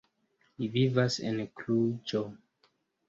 Li 0.61 0.69
vivas 0.77 1.19
en 1.31 1.37
Kluĵo. 1.61 2.23